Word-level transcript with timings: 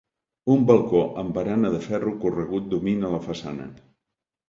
Un 0.55 0.63
balcó 0.71 1.01
amb 1.25 1.37
barana 1.37 1.71
de 1.75 1.83
ferro 1.85 2.17
corregut 2.25 2.69
domina 2.75 3.15
la 3.17 3.25
façana. 3.31 3.73